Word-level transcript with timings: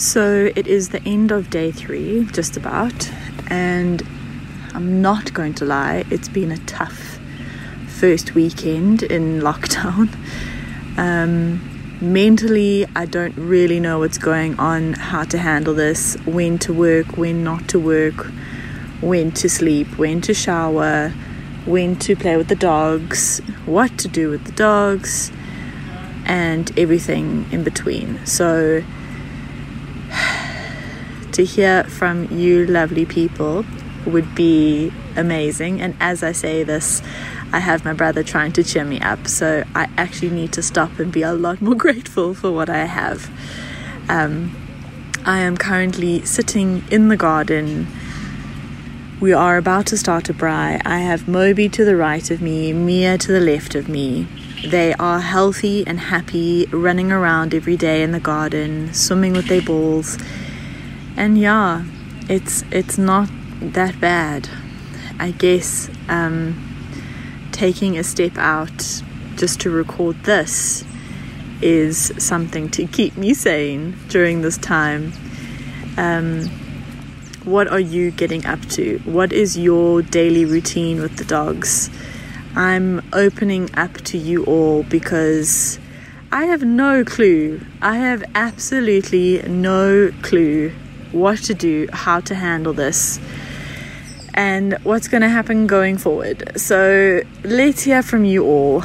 So 0.00 0.50
it 0.56 0.66
is 0.66 0.88
the 0.88 1.02
end 1.02 1.30
of 1.30 1.50
day 1.50 1.70
three, 1.70 2.24
just 2.32 2.56
about, 2.56 3.12
and 3.48 4.02
I'm 4.72 5.02
not 5.02 5.34
going 5.34 5.52
to 5.56 5.66
lie, 5.66 6.04
it's 6.08 6.26
been 6.26 6.50
a 6.50 6.56
tough 6.60 7.18
first 7.86 8.34
weekend 8.34 9.02
in 9.02 9.40
lockdown. 9.42 10.08
Um, 10.96 11.60
mentally, 12.00 12.86
I 12.96 13.04
don't 13.04 13.36
really 13.36 13.78
know 13.78 13.98
what's 13.98 14.16
going 14.16 14.58
on, 14.58 14.94
how 14.94 15.24
to 15.24 15.36
handle 15.36 15.74
this, 15.74 16.16
when 16.24 16.58
to 16.60 16.72
work, 16.72 17.18
when 17.18 17.44
not 17.44 17.68
to 17.68 17.78
work, 17.78 18.24
when 19.02 19.32
to 19.32 19.50
sleep, 19.50 19.98
when 19.98 20.22
to 20.22 20.32
shower, 20.32 21.10
when 21.66 21.94
to 21.96 22.16
play 22.16 22.38
with 22.38 22.48
the 22.48 22.56
dogs, 22.56 23.40
what 23.66 23.98
to 23.98 24.08
do 24.08 24.30
with 24.30 24.46
the 24.46 24.52
dogs, 24.52 25.30
and 26.24 26.72
everything 26.78 27.44
in 27.52 27.62
between. 27.62 28.24
So, 28.24 28.82
to 31.32 31.44
hear 31.44 31.84
from 31.84 32.30
you, 32.30 32.66
lovely 32.66 33.06
people, 33.06 33.64
would 34.06 34.34
be 34.34 34.92
amazing. 35.16 35.80
And 35.80 35.96
as 36.00 36.22
I 36.22 36.32
say 36.32 36.62
this, 36.62 37.02
I 37.52 37.58
have 37.58 37.84
my 37.84 37.92
brother 37.92 38.22
trying 38.22 38.52
to 38.52 38.62
cheer 38.62 38.84
me 38.84 39.00
up, 39.00 39.26
so 39.26 39.64
I 39.74 39.88
actually 39.96 40.30
need 40.30 40.52
to 40.52 40.62
stop 40.62 40.98
and 40.98 41.12
be 41.12 41.22
a 41.22 41.32
lot 41.32 41.60
more 41.60 41.74
grateful 41.86 42.34
for 42.34 42.52
what 42.52 42.70
I 42.70 42.84
have. 42.84 43.30
Um, 44.08 44.54
I 45.24 45.40
am 45.40 45.56
currently 45.56 46.24
sitting 46.24 46.84
in 46.90 47.08
the 47.08 47.16
garden. 47.16 47.86
We 49.20 49.32
are 49.32 49.58
about 49.58 49.86
to 49.88 49.98
start 49.98 50.30
a 50.30 50.34
braai. 50.34 50.80
I 50.86 50.98
have 50.98 51.28
Moby 51.28 51.68
to 51.68 51.84
the 51.84 51.96
right 51.96 52.30
of 52.30 52.40
me, 52.40 52.72
Mia 52.72 53.18
to 53.18 53.32
the 53.32 53.40
left 53.40 53.74
of 53.74 53.88
me. 53.88 54.26
They 54.66 54.94
are 54.94 55.20
healthy 55.20 55.86
and 55.86 55.98
happy, 55.98 56.66
running 56.66 57.10
around 57.10 57.54
every 57.54 57.76
day 57.76 58.02
in 58.02 58.12
the 58.12 58.20
garden, 58.20 58.94
swimming 58.94 59.32
with 59.32 59.48
their 59.48 59.62
balls. 59.62 60.16
And 61.16 61.38
yeah, 61.38 61.84
it's 62.28 62.64
it's 62.70 62.96
not 62.96 63.28
that 63.60 64.00
bad. 64.00 64.48
I 65.18 65.32
guess 65.32 65.90
um, 66.08 66.56
taking 67.52 67.98
a 67.98 68.04
step 68.04 68.38
out 68.38 69.02
just 69.36 69.60
to 69.60 69.70
record 69.70 70.22
this 70.24 70.84
is 71.60 72.12
something 72.16 72.70
to 72.70 72.86
keep 72.86 73.16
me 73.16 73.34
sane 73.34 73.96
during 74.08 74.40
this 74.40 74.56
time. 74.56 75.12
Um, 75.98 76.48
what 77.44 77.68
are 77.68 77.80
you 77.80 78.10
getting 78.12 78.46
up 78.46 78.60
to? 78.70 78.98
What 79.04 79.32
is 79.32 79.58
your 79.58 80.02
daily 80.02 80.44
routine 80.44 81.00
with 81.02 81.16
the 81.16 81.24
dogs? 81.24 81.90
I'm 82.54 83.02
opening 83.12 83.68
up 83.74 83.94
to 84.02 84.18
you 84.18 84.44
all 84.44 84.84
because 84.84 85.78
I 86.32 86.44
have 86.46 86.62
no 86.62 87.04
clue. 87.04 87.60
I 87.82 87.96
have 87.96 88.24
absolutely 88.34 89.42
no 89.42 90.12
clue 90.22 90.72
what 91.12 91.38
to 91.38 91.54
do, 91.54 91.88
how 91.92 92.20
to 92.20 92.34
handle 92.34 92.72
this 92.72 93.20
and 94.34 94.74
what's 94.84 95.08
going 95.08 95.22
to 95.22 95.28
happen 95.28 95.66
going 95.66 95.98
forward. 95.98 96.58
So 96.58 97.22
let's 97.44 97.82
hear 97.82 98.02
from 98.02 98.24
you 98.24 98.44
all. 98.44 98.82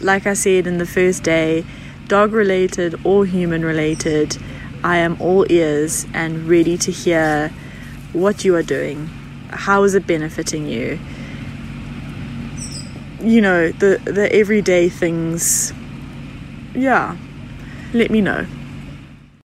Like 0.00 0.26
I 0.26 0.34
said 0.34 0.66
in 0.66 0.78
the 0.78 0.86
first 0.86 1.22
day, 1.22 1.64
dog 2.08 2.32
related 2.32 2.94
or 3.04 3.24
human 3.24 3.64
related, 3.64 4.38
I 4.82 4.98
am 4.98 5.20
all 5.20 5.50
ears 5.50 6.06
and 6.14 6.48
ready 6.48 6.76
to 6.78 6.90
hear 6.90 7.50
what 8.12 8.44
you 8.44 8.54
are 8.54 8.62
doing. 8.62 9.06
How 9.50 9.82
is 9.82 9.94
it 9.94 10.06
benefiting 10.06 10.66
you? 10.66 10.98
You 13.20 13.40
know, 13.40 13.72
the, 13.72 14.00
the 14.04 14.30
everyday 14.32 14.88
things. 14.88 15.72
Yeah, 16.74 17.16
let 17.92 18.10
me 18.10 18.20
know. 18.20 18.46